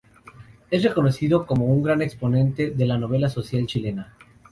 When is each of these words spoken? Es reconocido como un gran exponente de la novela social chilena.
Es 0.71 0.81
reconocido 0.81 1.45
como 1.45 1.65
un 1.67 1.83
gran 1.83 2.01
exponente 2.01 2.71
de 2.71 2.87
la 2.87 2.97
novela 2.97 3.29
social 3.29 3.67
chilena. 3.67 4.15